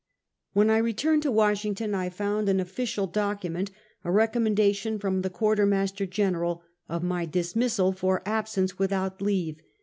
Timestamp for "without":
8.79-9.21